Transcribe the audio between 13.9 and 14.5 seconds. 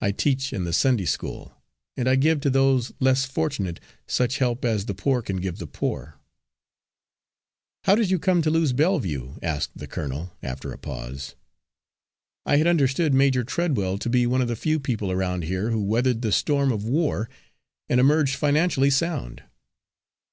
to be one of